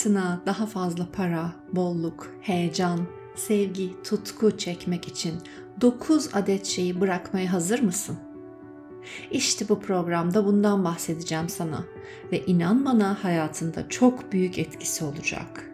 hayatına 0.00 0.40
daha 0.46 0.66
fazla 0.66 1.06
para, 1.12 1.52
bolluk, 1.72 2.34
heyecan, 2.40 3.00
sevgi, 3.34 4.02
tutku 4.04 4.58
çekmek 4.58 5.08
için 5.08 5.34
9 5.80 6.34
adet 6.34 6.66
şeyi 6.66 7.00
bırakmaya 7.00 7.52
hazır 7.52 7.80
mısın? 7.80 8.16
İşte 9.30 9.68
bu 9.68 9.80
programda 9.80 10.44
bundan 10.44 10.84
bahsedeceğim 10.84 11.48
sana 11.48 11.84
ve 12.32 12.46
inan 12.46 12.84
bana 12.84 13.24
hayatında 13.24 13.88
çok 13.88 14.32
büyük 14.32 14.58
etkisi 14.58 15.04
olacak. 15.04 15.70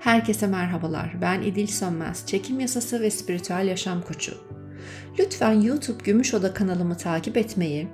Herkese 0.00 0.46
merhabalar. 0.46 1.16
Ben 1.20 1.42
İdil 1.42 1.66
Sönmez, 1.66 2.26
çekim 2.26 2.60
yasası 2.60 3.00
ve 3.00 3.10
spiritüel 3.10 3.68
yaşam 3.68 4.02
koçu. 4.02 4.34
Lütfen 5.18 5.60
YouTube 5.60 6.04
Gümüş 6.04 6.34
Oda 6.34 6.54
kanalımı 6.54 6.96
takip 6.96 7.36
etmeyi, 7.36 7.88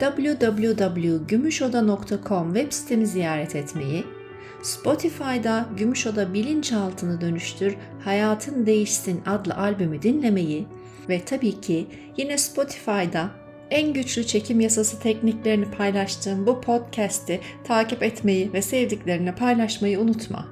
www.gümüşoda.com 0.00 2.54
web 2.54 2.72
sitemi 2.72 3.06
ziyaret 3.06 3.56
etmeyi, 3.56 4.17
Spotify'da 4.62 5.66
Gümüşoda 5.76 6.34
Bilinçaltını 6.34 7.20
Dönüştür, 7.20 7.76
Hayatın 8.04 8.66
Değişsin 8.66 9.22
adlı 9.26 9.54
albümü 9.54 10.02
dinlemeyi 10.02 10.66
ve 11.08 11.24
tabii 11.24 11.60
ki 11.60 11.86
yine 12.16 12.38
Spotify'da 12.38 13.30
en 13.70 13.92
güçlü 13.92 14.26
çekim 14.26 14.60
yasası 14.60 15.00
tekniklerini 15.00 15.70
paylaştığım 15.70 16.46
bu 16.46 16.60
podcast'i 16.60 17.40
takip 17.64 18.02
etmeyi 18.02 18.52
ve 18.52 18.62
sevdiklerine 18.62 19.34
paylaşmayı 19.34 20.00
unutma. 20.00 20.48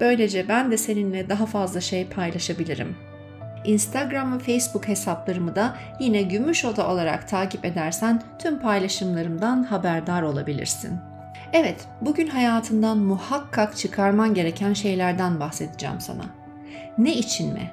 Böylece 0.00 0.48
ben 0.48 0.70
de 0.70 0.76
seninle 0.76 1.28
daha 1.28 1.46
fazla 1.46 1.80
şey 1.80 2.08
paylaşabilirim. 2.08 2.96
Instagram 3.64 4.34
ve 4.34 4.38
Facebook 4.38 4.88
hesaplarımı 4.88 5.56
da 5.56 5.76
yine 6.00 6.22
Gümüş 6.22 6.64
Oda 6.64 6.88
olarak 6.88 7.28
takip 7.28 7.64
edersen 7.64 8.22
tüm 8.38 8.60
paylaşımlarımdan 8.60 9.62
haberdar 9.62 10.22
olabilirsin. 10.22 11.11
Evet, 11.52 11.88
bugün 12.00 12.26
hayatından 12.26 12.98
muhakkak 12.98 13.76
çıkarman 13.76 14.34
gereken 14.34 14.72
şeylerden 14.72 15.40
bahsedeceğim 15.40 16.00
sana. 16.00 16.24
Ne 16.98 17.14
için 17.14 17.52
mi? 17.52 17.70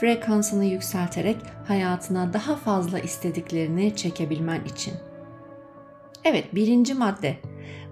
Frekansını 0.00 0.64
yükselterek 0.64 1.36
hayatına 1.68 2.32
daha 2.32 2.56
fazla 2.56 2.98
istediklerini 2.98 3.96
çekebilmen 3.96 4.64
için. 4.64 4.94
Evet, 6.24 6.54
birinci 6.54 6.94
madde. 6.94 7.36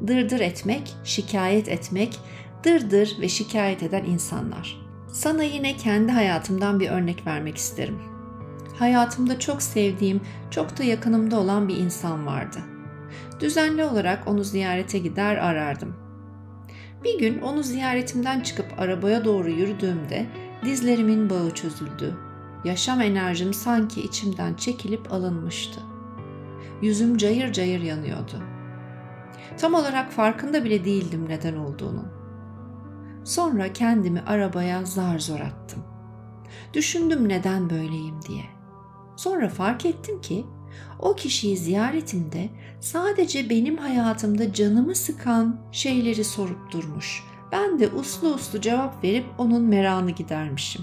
Dırdır 0.07 0.41
etmek, 0.41 0.95
şikayet 1.05 1.69
etmek, 1.69 2.19
dırdır 2.65 3.17
ve 3.21 3.29
şikayet 3.29 3.83
eden 3.83 4.05
insanlar. 4.05 4.77
Sana 5.13 5.43
yine 5.43 5.77
kendi 5.77 6.13
hayatımdan 6.13 6.81
bir 6.81 6.91
örnek 6.91 7.27
vermek 7.27 7.57
isterim. 7.57 7.99
Hayatımda 8.79 9.39
çok 9.39 9.63
sevdiğim, 9.63 10.21
çok 10.51 10.79
da 10.79 10.85
yakınımda 10.85 11.41
olan 11.41 11.69
bir 11.69 11.77
insan 11.77 12.27
vardı. 12.27 12.59
Düzenli 13.41 13.85
olarak 13.85 14.29
onu 14.29 14.45
ziyarete 14.45 14.99
gider 14.99 15.37
arardım. 15.37 15.97
Bir 17.05 17.19
gün 17.19 17.41
onu 17.41 17.63
ziyaretimden 17.63 18.41
çıkıp 18.41 18.67
arabaya 18.79 19.25
doğru 19.25 19.51
yürüdüğümde 19.51 20.27
dizlerimin 20.65 21.31
bağı 21.31 21.51
çözüldü. 21.51 22.17
Yaşam 22.65 23.01
enerjim 23.01 23.55
sanki 23.55 24.01
içimden 24.01 24.55
çekilip 24.55 25.13
alınmıştı. 25.13 25.81
Yüzüm 26.83 27.17
cayır 27.17 27.53
cayır 27.53 27.81
yanıyordu. 27.81 28.43
Tam 29.59 29.75
olarak 29.75 30.13
farkında 30.13 30.65
bile 30.65 30.85
değildim 30.85 31.29
neden 31.29 31.57
olduğunu. 31.57 32.05
Sonra 33.25 33.73
kendimi 33.73 34.21
arabaya 34.21 34.85
zar 34.85 35.19
zor 35.19 35.41
attım. 35.41 35.85
Düşündüm 36.75 37.29
neden 37.29 37.71
böyleyim 37.71 38.23
diye. 38.29 38.45
Sonra 39.17 39.49
fark 39.49 39.87
ettim 39.87 40.21
ki 40.21 40.47
o 40.99 41.15
kişiyi 41.15 41.57
ziyaretinde 41.57 42.49
sadece 42.81 43.51
benim 43.51 43.77
hayatımda 43.77 44.53
canımı 44.53 44.95
sıkan 44.95 45.61
şeyleri 45.73 46.25
sorup 46.25 46.73
durmuş. 46.73 47.23
Ben 47.53 47.81
de 47.81 47.89
uslu 47.89 48.35
uslu 48.35 48.61
cevap 48.61 49.05
verip 49.05 49.25
onun 49.39 49.63
meranı 49.63 50.11
gidermişim. 50.11 50.83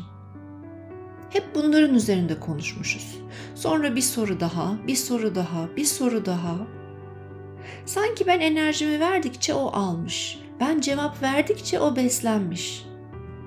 Hep 1.29 1.55
bunların 1.55 1.95
üzerinde 1.95 2.39
konuşmuşuz. 2.39 3.17
Sonra 3.55 3.95
bir 3.95 4.01
soru 4.01 4.39
daha, 4.39 4.77
bir 4.87 4.95
soru 4.95 5.35
daha, 5.35 5.75
bir 5.77 5.85
soru 5.85 6.25
daha. 6.25 6.57
Sanki 7.85 8.27
ben 8.27 8.39
enerjimi 8.39 8.99
verdikçe 8.99 9.53
o 9.53 9.67
almış. 9.67 10.39
Ben 10.59 10.79
cevap 10.79 11.23
verdikçe 11.23 11.79
o 11.79 11.95
beslenmiş. 11.95 12.85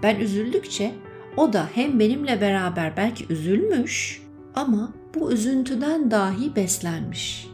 Ben 0.03 0.17
üzüldükçe 0.17 0.95
o 1.37 1.53
da 1.53 1.69
hem 1.75 2.01
benimle 2.01 2.41
beraber 2.41 2.97
belki 2.97 3.27
üzülmüş 3.33 4.23
ama 4.55 4.93
bu 5.15 5.33
üzüntüden 5.33 6.11
dahi 6.11 6.57
beslenmiş. 6.57 7.51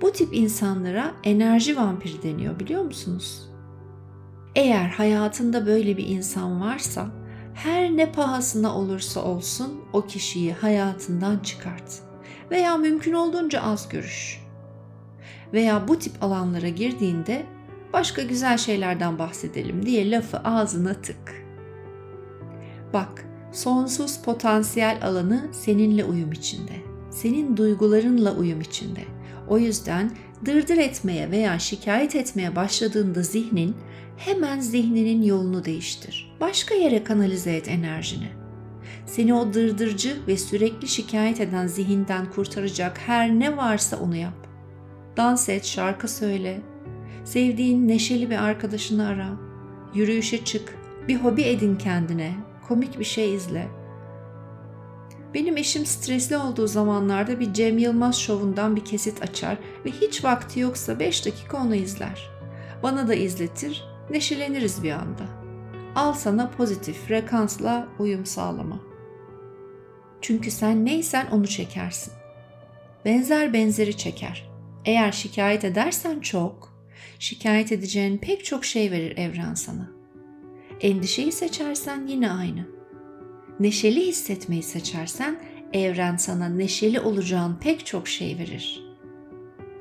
Bu 0.00 0.12
tip 0.12 0.34
insanlara 0.36 1.14
enerji 1.24 1.76
vampiri 1.76 2.22
deniyor 2.22 2.60
biliyor 2.60 2.82
musunuz? 2.82 3.50
Eğer 4.54 4.88
hayatında 4.88 5.66
böyle 5.66 5.96
bir 5.96 6.06
insan 6.06 6.60
varsa 6.60 7.06
her 7.54 7.96
ne 7.96 8.12
pahasına 8.12 8.78
olursa 8.78 9.24
olsun 9.24 9.80
o 9.92 10.06
kişiyi 10.06 10.52
hayatından 10.52 11.38
çıkart 11.38 12.02
veya 12.50 12.76
mümkün 12.76 13.12
olduğunca 13.12 13.62
az 13.62 13.88
görüş. 13.88 14.44
Veya 15.52 15.88
bu 15.88 15.98
tip 15.98 16.22
alanlara 16.22 16.68
girdiğinde 16.68 17.46
başka 17.92 18.22
güzel 18.22 18.58
şeylerden 18.58 19.18
bahsedelim 19.18 19.86
diye 19.86 20.10
lafı 20.10 20.38
ağzına 20.38 20.94
tık. 20.94 21.44
Bak, 22.92 23.24
sonsuz 23.54 24.18
potansiyel 24.18 24.98
alanı 25.02 25.48
seninle 25.52 26.04
uyum 26.04 26.32
içinde. 26.32 26.72
Senin 27.10 27.56
duygularınla 27.56 28.34
uyum 28.36 28.60
içinde. 28.60 29.00
O 29.48 29.58
yüzden 29.58 30.10
dırdır 30.46 30.76
etmeye 30.76 31.30
veya 31.30 31.58
şikayet 31.58 32.16
etmeye 32.16 32.56
başladığında 32.56 33.22
zihnin 33.22 33.74
hemen 34.16 34.60
zihninin 34.60 35.22
yolunu 35.22 35.64
değiştir. 35.64 36.36
Başka 36.40 36.74
yere 36.74 37.04
kanalize 37.04 37.56
et 37.56 37.68
enerjini. 37.68 38.28
Seni 39.06 39.34
o 39.34 39.54
dırdırcı 39.54 40.16
ve 40.28 40.36
sürekli 40.36 40.88
şikayet 40.88 41.40
eden 41.40 41.66
zihinden 41.66 42.30
kurtaracak 42.30 42.98
her 42.98 43.30
ne 43.30 43.56
varsa 43.56 43.96
onu 43.96 44.16
yap. 44.16 44.46
Dans 45.16 45.48
et, 45.48 45.64
şarkı 45.64 46.08
söyle, 46.08 46.60
Sevdiğin 47.24 47.88
neşeli 47.88 48.30
bir 48.30 48.44
arkadaşını 48.44 49.06
ara. 49.06 49.28
Yürüyüşe 49.94 50.44
çık. 50.44 50.74
Bir 51.08 51.16
hobi 51.16 51.42
edin 51.42 51.76
kendine. 51.76 52.34
Komik 52.68 52.98
bir 52.98 53.04
şey 53.04 53.34
izle. 53.34 53.68
Benim 55.34 55.56
eşim 55.56 55.86
stresli 55.86 56.36
olduğu 56.36 56.66
zamanlarda 56.66 57.40
bir 57.40 57.52
Cem 57.52 57.78
Yılmaz 57.78 58.16
şovundan 58.16 58.76
bir 58.76 58.84
kesit 58.84 59.22
açar 59.22 59.58
ve 59.84 59.90
hiç 59.90 60.24
vakti 60.24 60.60
yoksa 60.60 60.98
5 60.98 61.26
dakika 61.26 61.56
onu 61.56 61.74
izler. 61.74 62.30
Bana 62.82 63.08
da 63.08 63.14
izletir, 63.14 63.84
neşeleniriz 64.10 64.82
bir 64.82 64.90
anda. 64.90 65.24
Al 65.94 66.12
sana 66.12 66.50
pozitif 66.50 66.96
frekansla 66.96 67.88
uyum 67.98 68.26
sağlama. 68.26 68.80
Çünkü 70.20 70.50
sen 70.50 70.84
neysen 70.84 71.26
onu 71.32 71.46
çekersin. 71.46 72.12
Benzer 73.04 73.52
benzeri 73.52 73.96
çeker. 73.96 74.50
Eğer 74.84 75.12
şikayet 75.12 75.64
edersen 75.64 76.20
çok, 76.20 76.74
şikayet 77.18 77.72
edeceğin 77.72 78.18
pek 78.18 78.44
çok 78.44 78.64
şey 78.64 78.90
verir 78.90 79.16
evren 79.16 79.54
sana. 79.54 80.03
Endişeyi 80.84 81.32
seçersen 81.32 82.06
yine 82.06 82.30
aynı. 82.30 82.66
Neşeli 83.60 84.06
hissetmeyi 84.06 84.62
seçersen 84.62 85.36
evren 85.72 86.16
sana 86.16 86.48
neşeli 86.48 87.00
olacağın 87.00 87.56
pek 87.60 87.86
çok 87.86 88.08
şey 88.08 88.38
verir. 88.38 88.84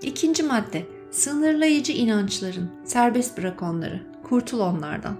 İkinci 0.01 0.43
madde, 0.43 0.85
sınırlayıcı 1.11 1.93
inançların, 1.93 2.71
serbest 2.85 3.37
bırak 3.37 3.61
onları, 3.61 4.03
kurtul 4.23 4.59
onlardan. 4.59 5.15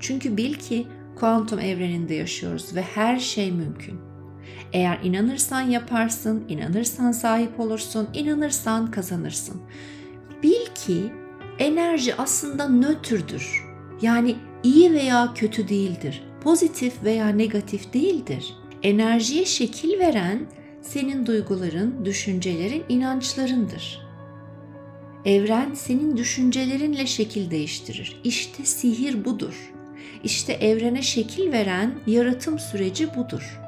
Çünkü 0.00 0.36
bil 0.36 0.54
ki 0.54 0.86
kuantum 1.16 1.58
evreninde 1.58 2.14
yaşıyoruz 2.14 2.74
ve 2.74 2.82
her 2.82 3.18
şey 3.18 3.52
mümkün. 3.52 4.00
Eğer 4.72 4.98
inanırsan 5.02 5.60
yaparsın, 5.60 6.44
inanırsan 6.48 7.12
sahip 7.12 7.60
olursun, 7.60 8.08
inanırsan 8.14 8.90
kazanırsın. 8.90 9.62
Bil 10.42 10.66
ki 10.74 11.12
enerji 11.58 12.14
aslında 12.14 12.68
nötrdür. 12.68 13.64
Yani 14.02 14.36
iyi 14.68 14.92
veya 14.92 15.34
kötü 15.34 15.68
değildir. 15.68 16.22
Pozitif 16.40 17.04
veya 17.04 17.28
negatif 17.28 17.92
değildir. 17.92 18.54
Enerjiye 18.82 19.44
şekil 19.44 19.98
veren 19.98 20.46
senin 20.82 21.26
duyguların, 21.26 22.04
düşüncelerin, 22.04 22.84
inançlarındır. 22.88 24.08
Evren 25.24 25.74
senin 25.74 26.16
düşüncelerinle 26.16 27.06
şekil 27.06 27.50
değiştirir. 27.50 28.20
İşte 28.24 28.64
sihir 28.64 29.24
budur. 29.24 29.72
İşte 30.24 30.52
evrene 30.52 31.02
şekil 31.02 31.52
veren 31.52 31.94
yaratım 32.06 32.58
süreci 32.58 33.14
budur. 33.16 33.60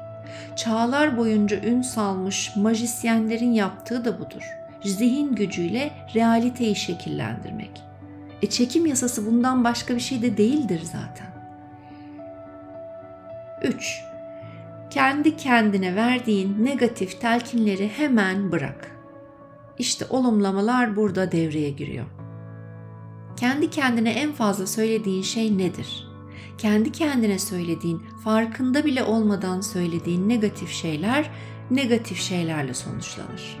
Çağlar 0.57 1.17
boyunca 1.17 1.61
ün 1.63 1.81
salmış 1.81 2.55
majisyenlerin 2.55 3.51
yaptığı 3.51 4.05
da 4.05 4.19
budur 4.19 4.43
zihin 4.83 5.35
gücüyle 5.35 5.91
realiteyi 6.15 6.75
şekillendirmek. 6.75 7.90
E 8.41 8.49
çekim 8.49 8.85
yasası 8.85 9.25
bundan 9.25 9.63
başka 9.63 9.95
bir 9.95 9.99
şey 9.99 10.21
de 10.21 10.37
değildir 10.37 10.81
zaten. 10.83 11.31
3. 13.63 14.01
Kendi 14.89 15.37
kendine 15.37 15.95
verdiğin 15.95 16.65
negatif 16.65 17.21
telkinleri 17.21 17.87
hemen 17.87 18.51
bırak. 18.51 18.91
İşte 19.77 20.05
olumlamalar 20.09 20.95
burada 20.95 21.31
devreye 21.31 21.69
giriyor. 21.69 22.05
kendi 23.37 23.69
kendine 23.69 24.11
en 24.11 24.31
fazla 24.31 24.67
söylediğin 24.67 25.21
şey 25.21 25.57
nedir? 25.57 26.07
Kendi 26.57 26.91
kendine 26.91 27.39
söylediğin, 27.39 28.03
farkında 28.23 28.85
bile 28.85 29.03
olmadan 29.03 29.61
söylediğin 29.61 30.29
negatif 30.29 30.69
şeyler 30.69 31.29
negatif 31.71 32.19
şeylerle 32.19 32.73
sonuçlanır. 32.73 33.57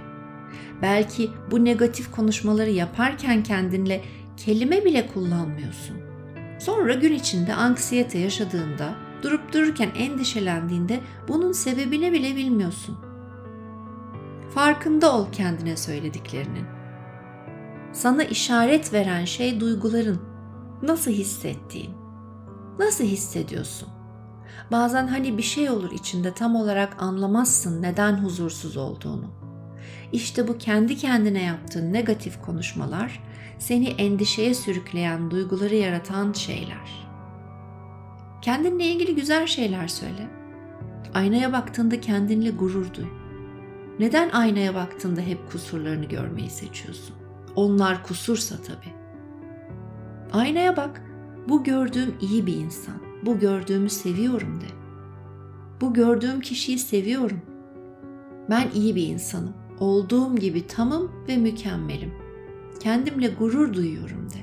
Belki 0.81 1.29
bu 1.51 1.65
negatif 1.65 2.11
konuşmaları 2.11 2.69
yaparken 2.69 3.43
kendinle 3.43 4.01
kelime 4.37 4.85
bile 4.85 5.07
kullanmıyorsun. 5.07 5.97
Sonra 6.59 6.93
gün 6.93 7.13
içinde 7.13 7.53
anksiyete 7.53 8.19
yaşadığında, 8.19 8.93
durup 9.23 9.53
dururken 9.53 9.89
endişelendiğinde 9.95 10.99
bunun 11.27 11.51
sebebini 11.51 12.13
bile 12.13 12.35
bilmiyorsun. 12.35 12.97
Farkında 14.53 15.15
ol 15.15 15.31
kendine 15.31 15.77
söylediklerinin. 15.77 16.65
Sana 17.93 18.23
işaret 18.23 18.93
veren 18.93 19.25
şey 19.25 19.59
duyguların. 19.59 20.21
Nasıl 20.81 21.11
hissettiğin. 21.11 21.91
Nasıl 22.79 23.03
hissediyorsun? 23.03 23.89
Bazen 24.71 25.07
hani 25.07 25.37
bir 25.37 25.43
şey 25.43 25.69
olur 25.69 25.91
içinde 25.91 26.33
tam 26.33 26.55
olarak 26.55 27.03
anlamazsın 27.03 27.81
neden 27.81 28.13
huzursuz 28.13 28.77
olduğunu. 28.77 29.25
İşte 30.13 30.47
bu 30.47 30.57
kendi 30.57 30.97
kendine 30.97 31.41
yaptığın 31.43 31.93
negatif 31.93 32.41
konuşmalar 32.41 33.23
seni 33.59 33.87
endişeye 33.87 34.53
sürükleyen 34.53 35.31
duyguları 35.31 35.75
yaratan 35.75 36.33
şeyler. 36.33 37.07
Kendinle 38.41 38.85
ilgili 38.85 39.15
güzel 39.15 39.47
şeyler 39.47 39.87
söyle. 39.87 40.27
Aynaya 41.13 41.53
baktığında 41.53 42.01
kendinle 42.01 42.49
gurur 42.49 42.93
duy. 42.93 43.05
Neden 43.99 44.29
aynaya 44.29 44.75
baktığında 44.75 45.21
hep 45.21 45.51
kusurlarını 45.51 46.05
görmeyi 46.05 46.49
seçiyorsun? 46.49 47.15
Onlar 47.55 48.03
kusursa 48.03 48.55
tabii. 48.57 48.93
Aynaya 50.33 50.77
bak. 50.77 51.01
Bu 51.49 51.63
gördüğüm 51.63 52.15
iyi 52.21 52.45
bir 52.45 52.55
insan. 52.55 52.95
Bu 53.25 53.39
gördüğümü 53.39 53.89
seviyorum 53.89 54.61
de. 54.61 54.65
Bu 55.81 55.93
gördüğüm 55.93 56.41
kişiyi 56.41 56.79
seviyorum. 56.79 57.41
Ben 58.49 58.67
iyi 58.73 58.95
bir 58.95 59.07
insanım. 59.07 59.60
Olduğum 59.81 60.35
gibi 60.35 60.67
tamım 60.67 61.11
ve 61.27 61.37
mükemmelim. 61.37 62.13
Kendimle 62.79 63.27
gurur 63.27 63.73
duyuyorum 63.73 64.29
de. 64.29 64.37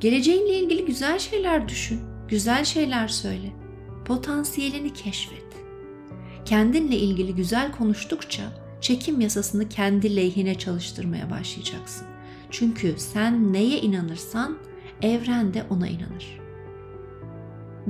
Geleceğinle 0.00 0.58
ilgili 0.58 0.84
güzel 0.84 1.18
şeyler 1.18 1.68
düşün. 1.68 2.00
Güzel 2.28 2.64
şeyler 2.64 3.08
söyle. 3.08 3.52
Potansiyelini 4.04 4.92
keşfet. 4.92 5.46
Kendinle 6.44 6.96
ilgili 6.96 7.34
güzel 7.34 7.72
konuştukça 7.72 8.42
çekim 8.80 9.20
yasasını 9.20 9.68
kendi 9.68 10.16
lehine 10.16 10.58
çalıştırmaya 10.58 11.30
başlayacaksın. 11.30 12.06
Çünkü 12.50 12.94
sen 12.96 13.52
neye 13.52 13.80
inanırsan 13.80 14.58
evren 15.02 15.54
de 15.54 15.64
ona 15.70 15.88
inanır. 15.88 16.39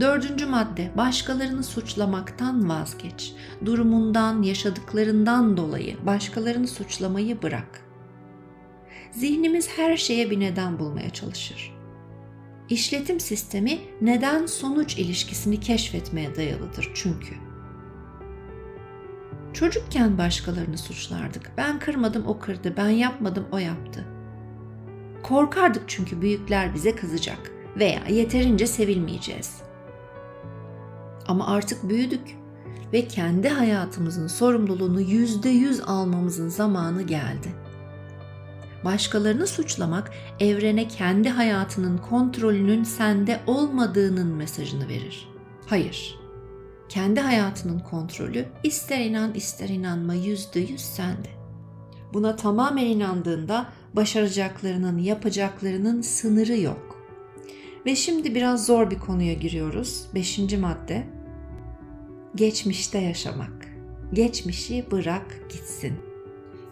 Dördüncü 0.01 0.47
madde, 0.47 0.91
başkalarını 0.97 1.65
suçlamaktan 1.65 2.69
vazgeç. 2.69 3.33
Durumundan, 3.65 4.43
yaşadıklarından 4.43 5.57
dolayı 5.57 6.07
başkalarını 6.07 6.69
suçlamayı 6.69 7.43
bırak. 7.43 7.81
Zihnimiz 9.11 9.69
her 9.77 9.97
şeye 9.97 10.31
bir 10.31 10.41
neden 10.41 10.79
bulmaya 10.79 11.11
çalışır. 11.11 11.75
İşletim 12.69 13.21
sistemi 13.21 13.79
neden 14.01 14.47
sonuç 14.47 14.99
ilişkisini 14.99 15.61
keşfetmeye 15.61 16.37
dayalıdır 16.37 16.91
çünkü. 16.95 17.35
Çocukken 19.53 20.19
başkalarını 20.19 20.79
suçlardık. 20.79 21.53
Ben 21.57 21.79
kırmadım 21.79 22.27
o 22.27 22.39
kırdı, 22.39 22.75
ben 22.77 22.89
yapmadım 22.89 23.47
o 23.53 23.59
yaptı. 23.59 24.05
Korkardık 25.23 25.83
çünkü 25.87 26.23
büyükler 26.23 26.75
bize 26.75 26.97
kızacak 26.97 27.51
veya 27.77 28.01
yeterince 28.09 28.67
sevilmeyeceğiz. 28.67 29.70
Ama 31.31 31.47
artık 31.47 31.89
büyüdük 31.89 32.37
ve 32.93 33.09
kendi 33.09 33.49
hayatımızın 33.49 34.27
sorumluluğunu 34.27 35.01
yüzde 35.01 35.49
yüz 35.49 35.81
almamızın 35.81 36.49
zamanı 36.49 37.03
geldi. 37.03 37.49
Başkalarını 38.85 39.47
suçlamak 39.47 40.11
evrene 40.41 40.89
kendi 40.89 41.29
hayatının 41.29 41.99
kontrolünün 41.99 42.85
sende 42.85 43.41
olmadığının 43.47 44.27
mesajını 44.27 44.89
verir. 44.89 45.29
Hayır, 45.67 46.19
kendi 46.89 47.21
hayatının 47.21 47.79
kontrolü 47.79 48.45
ister 48.65 49.01
inan 49.01 49.35
ister 49.35 49.69
inanma 49.69 50.15
yüzde 50.15 50.61
yüz 50.61 50.81
sende. 50.81 51.29
Buna 52.13 52.37
tamamen 52.37 52.87
inandığında 52.87 53.67
başaracaklarının, 53.95 54.99
yapacaklarının 54.99 56.01
sınırı 56.01 56.57
yok. 56.57 56.97
Ve 57.87 57.97
şimdi 57.97 58.35
biraz 58.35 58.67
zor 58.67 58.91
bir 58.91 58.99
konuya 58.99 59.35
giriyoruz. 59.35 60.07
Beşinci 60.15 60.57
madde. 60.57 61.20
Geçmişte 62.35 62.99
yaşamak. 62.99 63.69
Geçmişi 64.13 64.87
bırak 64.91 65.41
gitsin. 65.53 65.95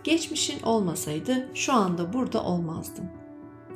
Geçmişin 0.04 0.62
olmasaydı 0.62 1.48
şu 1.54 1.72
anda 1.72 2.12
burada 2.12 2.44
olmazdın. 2.44 3.04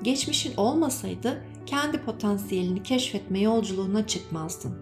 Geçmişin 0.02 0.56
olmasaydı 0.56 1.44
kendi 1.66 1.98
potansiyelini 1.98 2.82
keşfetme 2.82 3.40
yolculuğuna 3.40 4.06
çıkmazdın. 4.06 4.74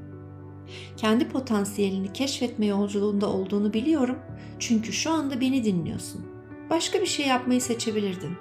Kendi 0.96 1.28
potansiyelini 1.28 2.12
keşfetme 2.12 2.66
yolculuğunda 2.66 3.26
olduğunu 3.26 3.72
biliyorum 3.72 4.18
çünkü 4.58 4.92
şu 4.92 5.10
anda 5.10 5.40
beni 5.40 5.64
dinliyorsun. 5.64 6.26
Başka 6.70 7.00
bir 7.00 7.06
şey 7.06 7.26
yapmayı 7.26 7.60
seçebilirdin. 7.60 8.32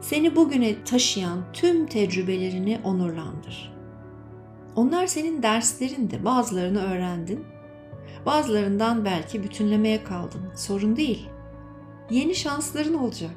Seni 0.00 0.36
bugüne 0.36 0.84
taşıyan 0.84 1.52
tüm 1.52 1.86
tecrübelerini 1.86 2.80
onurlandır. 2.84 3.79
Onlar 4.76 5.06
senin 5.06 5.42
derslerinde 5.42 6.24
bazılarını 6.24 6.82
öğrendin. 6.82 7.44
Bazılarından 8.26 9.04
belki 9.04 9.42
bütünlemeye 9.42 10.04
kaldın. 10.04 10.42
Sorun 10.54 10.96
değil. 10.96 11.28
Yeni 12.10 12.34
şansların 12.34 12.94
olacak. 12.94 13.36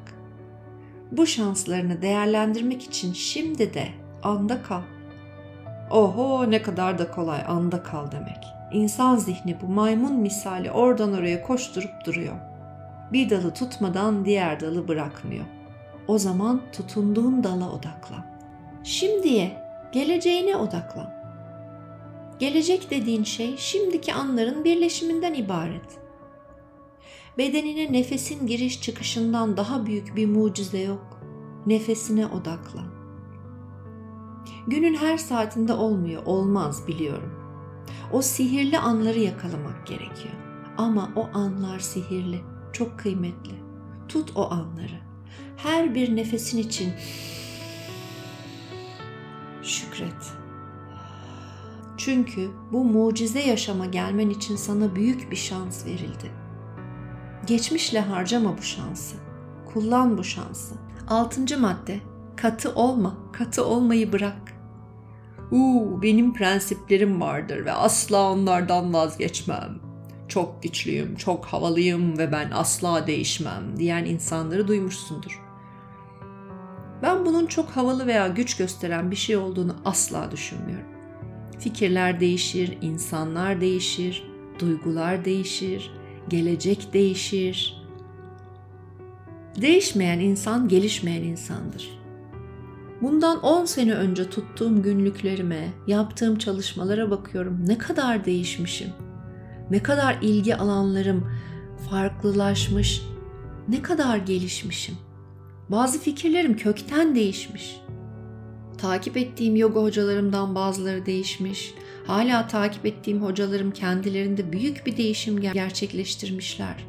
Bu 1.12 1.28
şanslarını 1.28 2.02
değerlendirmek 2.02 2.84
için 2.84 3.14
şimdi 3.14 3.74
de 3.74 3.88
anda 4.24 4.62
kal. 4.62 4.82
Oho 5.92 6.52
ne 6.52 6.62
kadar 6.62 6.98
da 6.98 7.12
kolay 7.12 7.42
anda 7.48 7.84
kal 7.84 8.12
demek. 8.12 8.44
İnsan 8.72 9.16
zihni 9.16 9.62
bu 9.62 9.68
maymun 9.68 10.14
misali 10.14 10.72
oradan 10.72 11.14
oraya 11.14 11.42
koşturup 11.42 12.06
duruyor. 12.06 12.36
Bir 13.12 13.30
dalı 13.30 13.54
tutmadan 13.54 14.26
diğer 14.26 14.60
dalı 14.60 14.88
bırakmıyor. 14.88 15.46
O 16.08 16.18
zaman 16.18 16.62
tutunduğun 16.72 17.44
dala 17.44 17.72
odaklan. 17.72 18.26
Şimdiye, 18.84 19.58
geleceğine 19.92 20.58
odaklan. 20.58 21.23
Gelecek 22.40 22.92
dediğin 22.92 23.24
şey 23.24 23.58
şimdiki 23.58 24.14
anların 24.14 24.64
birleşiminden 24.64 25.34
ibaret. 25.34 26.00
Bedenine 27.38 27.94
nefesin 27.94 28.48
giriş 28.48 28.82
çıkışından 28.82 29.58
daha 29.58 29.86
büyük 29.86 30.16
bir 30.16 30.28
mucize 30.28 30.80
yok. 30.80 31.20
Nefesine 31.66 32.28
odaklan. 32.28 32.94
Günün 34.68 34.96
her 34.96 35.18
saatinde 35.18 35.74
olmuyor, 35.74 36.26
olmaz 36.26 36.88
biliyorum. 36.88 37.34
O 38.12 38.22
sihirli 38.22 38.80
anları 38.80 39.20
yakalamak 39.20 39.88
gerekiyor. 39.88 40.34
Ama 40.78 41.12
o 41.16 41.38
anlar 41.38 41.80
sihirli, 41.80 42.42
çok 42.74 43.00
kıymetli. 43.00 43.54
Tut 44.10 44.32
o 44.36 44.52
anları. 44.52 45.02
Her 45.58 45.96
bir 45.96 46.16
nefesin 46.16 46.58
için 46.58 46.94
şükret. 49.64 50.43
Çünkü 52.06 52.52
bu 52.72 52.84
mucize 52.84 53.40
yaşama 53.40 53.86
gelmen 53.86 54.30
için 54.30 54.56
sana 54.56 54.96
büyük 54.96 55.32
bir 55.32 55.36
şans 55.36 55.86
verildi. 55.86 56.32
Geçmişle 57.48 58.00
harcama 58.00 58.58
bu 58.58 58.62
şansı. 58.62 59.16
Kullan 59.74 60.18
bu 60.18 60.24
şansı. 60.24 60.76
Altıncı 61.08 61.60
madde. 61.60 62.00
Katı 62.36 62.76
olma, 62.76 63.18
katı 63.32 63.66
olmayı 63.66 64.14
bırak. 64.14 64.54
Uuu 65.52 66.02
benim 66.02 66.34
prensiplerim 66.34 67.22
vardır 67.22 67.66
ve 67.66 67.72
asla 67.72 68.32
onlardan 68.32 68.94
vazgeçmem. 68.94 69.80
Çok 70.28 70.64
güçlüyüm, 70.64 71.16
çok 71.16 71.46
havalıyım 71.46 72.18
ve 72.18 72.32
ben 72.32 72.52
asla 72.52 73.08
değişmem 73.08 73.78
diyen 73.78 74.06
insanları 74.06 74.68
duymuşsundur. 74.68 75.42
Ben 77.02 77.26
bunun 77.26 77.46
çok 77.46 77.70
havalı 77.70 78.08
veya 78.08 78.28
güç 78.28 78.58
gösteren 78.58 79.12
bir 79.12 79.16
şey 79.16 79.38
olduğunu 79.38 79.76
asla 79.86 80.32
düşünmüyorum. 80.32 80.93
Fikirler 81.64 82.20
değişir, 82.20 82.78
insanlar 82.82 83.62
değişir, 83.62 84.24
duygular 84.60 85.26
değişir, 85.26 85.92
gelecek 86.30 86.94
değişir. 86.94 87.84
Değişmeyen 89.62 90.20
insan 90.20 90.68
gelişmeyen 90.68 91.24
insandır. 91.24 92.00
Bundan 93.02 93.42
10 93.42 93.66
sene 93.66 93.94
önce 93.94 94.30
tuttuğum 94.30 94.82
günlüklerime, 94.82 95.68
yaptığım 95.88 96.38
çalışmalara 96.38 97.12
bakıyorum. 97.12 97.60
Ne 97.68 97.78
kadar 97.78 98.26
değişmişim. 98.26 98.90
Ne 99.72 99.84
kadar 99.84 100.18
ilgi 100.22 100.56
alanlarım 100.56 101.32
farklılaşmış. 101.90 103.02
Ne 103.68 103.82
kadar 103.82 104.18
gelişmişim. 104.18 104.96
Bazı 105.70 106.00
fikirlerim 106.00 106.58
kökten 106.58 107.16
değişmiş. 107.16 107.83
Takip 108.84 109.18
ettiğim 109.18 109.56
yoga 109.56 109.82
hocalarımdan 109.82 110.56
bazıları 110.56 111.06
değişmiş. 111.06 111.74
Hala 112.08 112.48
takip 112.48 112.86
ettiğim 112.86 113.22
hocalarım 113.22 113.72
kendilerinde 113.72 114.54
büyük 114.54 114.86
bir 114.86 114.98
değişim 114.98 115.42
gerçekleştirmişler. 115.42 116.88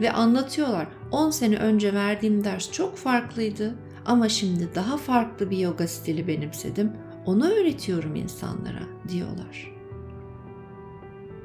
Ve 0.00 0.12
anlatıyorlar. 0.12 0.86
10 1.10 1.30
sene 1.30 1.56
önce 1.56 1.94
verdiğim 1.94 2.44
ders 2.44 2.72
çok 2.72 2.96
farklıydı 2.96 3.74
ama 4.04 4.28
şimdi 4.28 4.68
daha 4.74 4.96
farklı 4.96 5.50
bir 5.50 5.58
yoga 5.58 5.88
stili 5.88 6.28
benimsedim. 6.28 6.92
Onu 7.24 7.48
öğretiyorum 7.50 8.14
insanlara 8.14 8.82
diyorlar. 9.08 9.72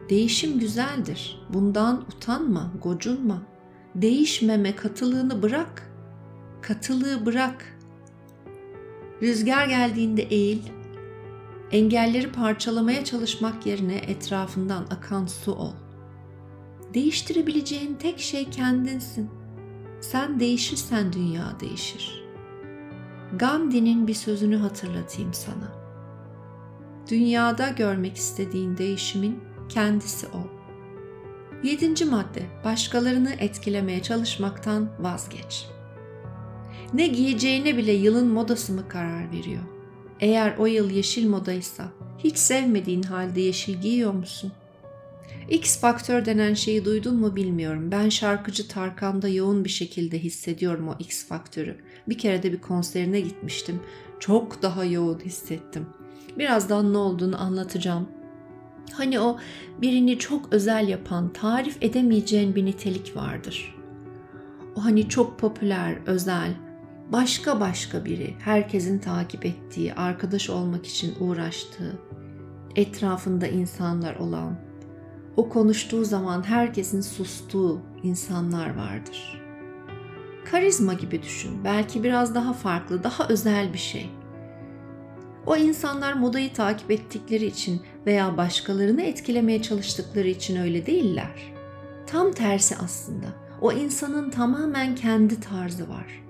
Değişim 0.09 0.59
güzeldir. 0.59 1.45
Bundan 1.49 2.01
utanma, 2.15 2.71
gocunma. 2.83 3.41
Değişmeme 3.95 4.75
katılığını 4.75 5.41
bırak. 5.41 5.91
Katılığı 6.61 7.25
bırak. 7.25 7.80
Rüzgar 9.21 9.65
geldiğinde 9.67 10.21
eğil. 10.21 10.61
Engelleri 11.71 12.31
parçalamaya 12.31 13.05
çalışmak 13.05 13.65
yerine 13.65 13.95
etrafından 13.95 14.87
akan 14.89 15.25
su 15.25 15.53
ol. 15.53 15.73
Değiştirebileceğin 16.93 17.95
tek 17.95 18.19
şey 18.19 18.49
kendinsin. 18.49 19.29
Sen 20.01 20.39
değişirsen 20.39 21.13
dünya 21.13 21.59
değişir. 21.59 22.23
Gandhi'nin 23.35 24.07
bir 24.07 24.13
sözünü 24.13 24.57
hatırlatayım 24.57 25.33
sana. 25.33 25.71
Dünyada 27.09 27.69
görmek 27.69 28.17
istediğin 28.17 28.77
değişimin 28.77 29.39
kendisi 29.69 30.27
ol. 30.27 30.47
Yedinci 31.63 32.05
madde, 32.05 32.45
başkalarını 32.65 33.31
etkilemeye 33.31 34.01
çalışmaktan 34.01 34.89
vazgeç. 34.99 35.67
Ne 36.93 37.07
giyeceğine 37.07 37.77
bile 37.77 37.91
yılın 37.91 38.27
modası 38.27 38.73
mı 38.73 38.87
karar 38.87 39.31
veriyor? 39.31 39.63
Eğer 40.19 40.55
o 40.57 40.65
yıl 40.65 40.89
yeşil 40.89 41.29
modaysa, 41.29 41.91
hiç 42.17 42.37
sevmediğin 42.37 43.03
halde 43.03 43.41
yeşil 43.41 43.81
giyiyor 43.81 44.13
musun? 44.13 44.51
X 45.49 45.79
faktör 45.79 46.25
denen 46.25 46.53
şeyi 46.53 46.85
duydun 46.85 47.15
mu 47.15 47.35
bilmiyorum. 47.35 47.91
Ben 47.91 48.09
şarkıcı 48.09 48.67
Tarkan'da 48.67 49.27
yoğun 49.27 49.63
bir 49.63 49.69
şekilde 49.69 50.19
hissediyorum 50.19 50.87
o 50.87 50.95
X 50.99 51.27
faktörü. 51.27 51.75
Bir 52.09 52.17
kere 52.17 52.43
de 52.43 52.51
bir 52.51 52.61
konserine 52.61 53.21
gitmiştim. 53.21 53.79
Çok 54.19 54.61
daha 54.61 54.85
yoğun 54.85 55.19
hissettim. 55.19 55.85
Birazdan 56.37 56.93
ne 56.93 56.97
olduğunu 56.97 57.41
anlatacağım. 57.41 58.09
Hani 58.93 59.19
o 59.19 59.37
birini 59.81 60.19
çok 60.19 60.53
özel 60.53 60.87
yapan, 60.87 61.33
tarif 61.33 61.77
edemeyeceğin 61.81 62.55
bir 62.55 62.65
nitelik 62.65 63.15
vardır. 63.15 63.75
O 64.75 64.85
hani 64.85 65.09
çok 65.09 65.39
popüler, 65.39 65.97
özel, 66.05 66.70
başka 67.11 67.59
başka 67.59 68.05
biri, 68.05 68.35
herkesin 68.39 68.99
takip 68.99 69.45
ettiği, 69.45 69.93
arkadaş 69.93 70.49
olmak 70.49 70.85
için 70.85 71.15
uğraştığı, 71.19 71.99
etrafında 72.75 73.47
insanlar 73.47 74.15
olan, 74.15 74.55
o 75.37 75.49
konuştuğu 75.49 76.05
zaman 76.05 76.43
herkesin 76.43 77.01
sustuğu 77.01 77.81
insanlar 78.03 78.75
vardır. 78.75 79.41
Karizma 80.51 80.93
gibi 80.93 81.23
düşün. 81.23 81.63
Belki 81.63 82.03
biraz 82.03 82.35
daha 82.35 82.53
farklı, 82.53 83.03
daha 83.03 83.27
özel 83.27 83.73
bir 83.73 83.77
şey. 83.77 84.09
O 85.45 85.55
insanlar 85.55 86.13
modayı 86.13 86.53
takip 86.53 86.91
ettikleri 86.91 87.45
için 87.45 87.81
veya 88.05 88.37
başkalarını 88.37 89.01
etkilemeye 89.01 89.61
çalıştıkları 89.61 90.27
için 90.27 90.55
öyle 90.55 90.85
değiller. 90.85 91.53
Tam 92.07 92.31
tersi 92.31 92.75
aslında. 92.83 93.27
O 93.61 93.71
insanın 93.71 94.29
tamamen 94.29 94.95
kendi 94.95 95.39
tarzı 95.39 95.89
var. 95.89 96.21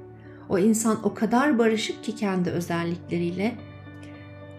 O 0.51 0.59
insan 0.59 0.99
o 1.03 1.13
kadar 1.13 1.57
barışık 1.57 2.03
ki 2.03 2.15
kendi 2.15 2.49
özellikleriyle 2.49 3.55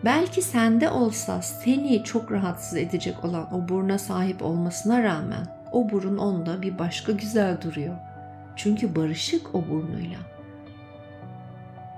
belki 0.05 0.43
sende 0.43 0.91
olsa 0.91 1.43
seni 1.43 2.05
çok 2.05 2.33
rahatsız 2.33 2.79
edecek 2.79 3.25
olan 3.25 3.55
o 3.55 3.69
buruna 3.69 3.99
sahip 3.99 4.43
olmasına 4.43 5.03
rağmen 5.03 5.47
o 5.73 5.91
burun 5.91 6.19
onda 6.19 6.63
bir 6.63 6.79
başka 6.79 7.13
güzel 7.13 7.61
duruyor. 7.61 7.95
Çünkü 8.57 8.97
barışık 8.97 9.55
o 9.55 9.69
burnuyla. 9.69 10.19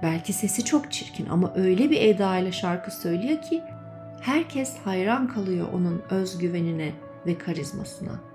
Belki 0.03 0.33
sesi 0.33 0.65
çok 0.65 0.93
çirkin 0.93 1.27
ama 1.31 1.53
öyle 1.55 1.91
bir 1.91 2.01
edayla 2.01 2.53
şarkı 2.53 2.91
söylüyor 2.91 3.43
ki 3.43 3.63
herkes 4.21 4.77
hayran 4.85 5.29
kalıyor 5.29 5.69
onun 5.73 6.03
özgüvenine 6.11 6.93
ve 7.27 7.39
karizmasına. 7.39 8.34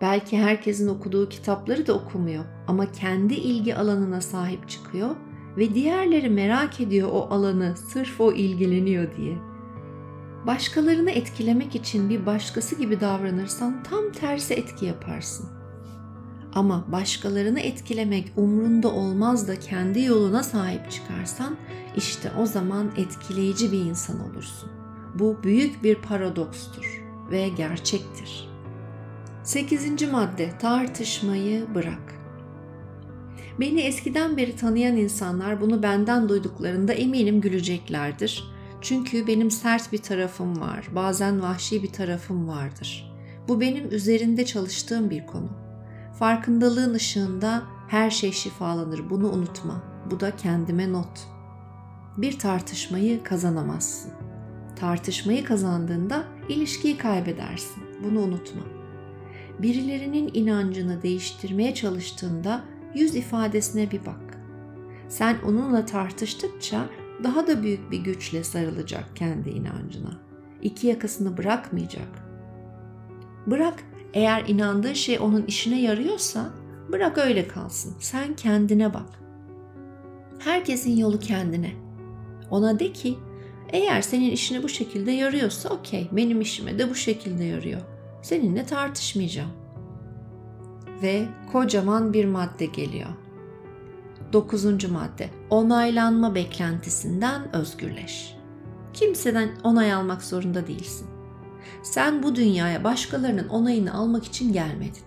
Belki 0.00 0.38
herkesin 0.38 0.88
okuduğu 0.88 1.28
kitapları 1.28 1.86
da 1.86 1.92
okumuyor 1.92 2.44
ama 2.66 2.92
kendi 2.92 3.34
ilgi 3.34 3.76
alanına 3.76 4.20
sahip 4.20 4.68
çıkıyor 4.68 5.10
ve 5.56 5.74
diğerleri 5.74 6.30
merak 6.30 6.80
ediyor 6.80 7.08
o 7.12 7.28
alanı 7.30 7.76
sırf 7.76 8.20
o 8.20 8.32
ilgileniyor 8.32 9.16
diye. 9.16 9.38
Başkalarını 10.46 11.10
etkilemek 11.10 11.74
için 11.74 12.10
bir 12.10 12.26
başkası 12.26 12.74
gibi 12.74 13.00
davranırsan 13.00 13.82
tam 13.82 14.12
tersi 14.12 14.54
etki 14.54 14.86
yaparsın. 14.86 15.46
Ama 16.54 16.84
başkalarını 16.92 17.60
etkilemek 17.60 18.32
umrunda 18.36 18.88
olmaz 18.88 19.48
da 19.48 19.60
kendi 19.60 20.02
yoluna 20.02 20.42
sahip 20.42 20.90
çıkarsan 20.90 21.56
işte 21.96 22.32
o 22.38 22.46
zaman 22.46 22.90
etkileyici 22.96 23.72
bir 23.72 23.80
insan 23.80 24.30
olursun. 24.30 24.70
Bu 25.14 25.36
büyük 25.42 25.82
bir 25.82 25.94
paradokstur 25.94 27.04
ve 27.30 27.48
gerçektir. 27.48 28.55
8. 29.46 30.10
madde 30.12 30.58
tartışmayı 30.58 31.74
bırak. 31.74 32.14
Beni 33.60 33.80
eskiden 33.80 34.36
beri 34.36 34.56
tanıyan 34.56 34.96
insanlar 34.96 35.60
bunu 35.60 35.82
benden 35.82 36.28
duyduklarında 36.28 36.92
eminim 36.92 37.40
güleceklerdir. 37.40 38.44
Çünkü 38.80 39.26
benim 39.26 39.50
sert 39.50 39.92
bir 39.92 39.98
tarafım 39.98 40.60
var, 40.60 40.88
bazen 40.94 41.42
vahşi 41.42 41.82
bir 41.82 41.92
tarafım 41.92 42.48
vardır. 42.48 43.12
Bu 43.48 43.60
benim 43.60 43.90
üzerinde 43.90 44.46
çalıştığım 44.46 45.10
bir 45.10 45.26
konu. 45.26 45.48
Farkındalığın 46.18 46.94
ışığında 46.94 47.62
her 47.88 48.10
şey 48.10 48.32
şifalanır. 48.32 49.10
Bunu 49.10 49.32
unutma. 49.32 49.82
Bu 50.10 50.20
da 50.20 50.36
kendime 50.36 50.92
not. 50.92 51.28
Bir 52.16 52.38
tartışmayı 52.38 53.22
kazanamazsın. 53.22 54.12
Tartışmayı 54.76 55.44
kazandığında 55.44 56.24
ilişkiyi 56.48 56.98
kaybedersin. 56.98 57.82
Bunu 58.04 58.20
unutma. 58.20 58.75
Birilerinin 59.62 60.30
inancını 60.34 61.02
değiştirmeye 61.02 61.74
çalıştığında 61.74 62.64
yüz 62.94 63.16
ifadesine 63.16 63.90
bir 63.90 64.06
bak. 64.06 64.38
Sen 65.08 65.36
onunla 65.46 65.86
tartıştıkça 65.86 66.86
daha 67.24 67.46
da 67.46 67.62
büyük 67.62 67.90
bir 67.90 67.98
güçle 67.98 68.44
sarılacak 68.44 69.16
kendi 69.16 69.50
inancına. 69.50 70.20
İki 70.62 70.86
yakasını 70.86 71.36
bırakmayacak. 71.36 72.08
Bırak 73.46 73.84
eğer 74.14 74.44
inandığı 74.48 74.94
şey 74.94 75.18
onun 75.20 75.44
işine 75.46 75.82
yarıyorsa 75.82 76.50
bırak 76.92 77.18
öyle 77.18 77.48
kalsın. 77.48 77.94
Sen 78.00 78.36
kendine 78.36 78.94
bak. 78.94 79.20
Herkesin 80.38 80.96
yolu 80.96 81.18
kendine. 81.18 81.72
Ona 82.50 82.78
de 82.78 82.92
ki 82.92 83.18
eğer 83.72 84.02
senin 84.02 84.30
işine 84.30 84.62
bu 84.62 84.68
şekilde 84.68 85.12
yarıyorsa 85.12 85.68
okey 85.68 86.08
benim 86.12 86.40
işime 86.40 86.78
de 86.78 86.90
bu 86.90 86.94
şekilde 86.94 87.44
yarıyor. 87.44 87.80
Seninle 88.26 88.66
tartışmayacağım. 88.66 89.50
Ve 91.02 91.26
kocaman 91.52 92.12
bir 92.12 92.24
madde 92.24 92.66
geliyor. 92.66 93.08
Dokuzuncu 94.32 94.92
madde. 94.92 95.30
Onaylanma 95.50 96.34
beklentisinden 96.34 97.56
özgürleş. 97.56 98.36
Kimseden 98.92 99.48
onay 99.64 99.92
almak 99.92 100.22
zorunda 100.22 100.66
değilsin. 100.66 101.06
Sen 101.82 102.22
bu 102.22 102.36
dünyaya 102.36 102.84
başkalarının 102.84 103.48
onayını 103.48 103.94
almak 103.94 104.24
için 104.24 104.52
gelmedin. 104.52 105.04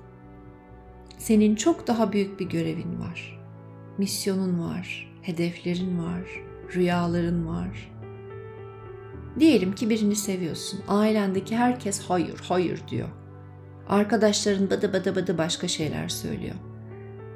Senin 1.17 1.55
çok 1.55 1.87
daha 1.87 2.11
büyük 2.11 2.39
bir 2.39 2.49
görevin 2.49 2.99
var. 2.99 3.39
Misyonun 3.97 4.59
var, 4.59 5.13
hedeflerin 5.21 5.99
var, 6.03 6.23
rüyaların 6.75 7.47
var. 7.47 7.91
Diyelim 9.39 9.75
ki 9.75 9.89
birini 9.89 10.15
seviyorsun. 10.15 10.79
Ailendeki 10.87 11.57
herkes 11.57 12.01
hayır, 12.01 12.39
hayır 12.47 12.81
diyor. 12.87 13.09
Arkadaşların 13.89 14.69
bıdı 14.69 14.93
bıdı 14.93 15.15
bıdı 15.15 15.37
başka 15.37 15.67
şeyler 15.67 16.09
söylüyor. 16.09 16.55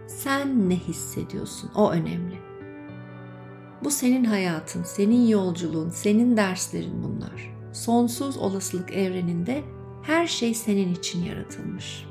Sen 0.07 0.69
ne 0.69 0.75
hissediyorsun? 0.75 1.71
O 1.75 1.91
önemli. 1.91 2.35
Bu 3.83 3.91
senin 3.91 4.23
hayatın, 4.23 4.83
senin 4.83 5.27
yolculuğun, 5.27 5.89
senin 5.89 6.38
derslerin 6.38 7.03
bunlar 7.03 7.53
sonsuz 7.73 8.38
olasılık 8.38 8.93
evreninde 8.93 9.63
her 10.03 10.27
şey 10.27 10.53
senin 10.53 10.95
için 10.95 11.23
yaratılmış. 11.23 12.05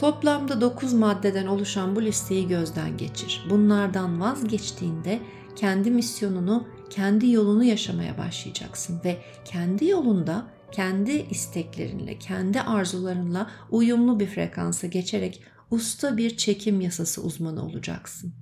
Toplamda 0.00 0.60
9 0.60 0.92
maddeden 0.92 1.46
oluşan 1.46 1.96
bu 1.96 2.02
listeyi 2.02 2.48
gözden 2.48 2.96
geçir. 2.96 3.46
Bunlardan 3.50 4.20
vazgeçtiğinde 4.20 5.20
kendi 5.56 5.90
misyonunu, 5.90 6.68
kendi 6.90 7.30
yolunu 7.30 7.64
yaşamaya 7.64 8.18
başlayacaksın 8.18 9.00
ve 9.04 9.18
kendi 9.44 9.86
yolunda 9.86 10.46
kendi 10.72 11.10
isteklerinle, 11.10 12.18
kendi 12.18 12.60
arzularınla 12.60 13.50
uyumlu 13.70 14.20
bir 14.20 14.26
frekansa 14.26 14.86
geçerek 14.86 15.42
usta 15.70 16.16
bir 16.16 16.36
çekim 16.36 16.80
yasası 16.80 17.22
uzmanı 17.22 17.64
olacaksın. 17.64 18.32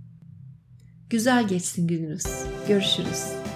Güzel 1.11 1.49
geçsin 1.49 1.87
gününüz. 1.87 2.25
Görüşürüz. 2.69 3.48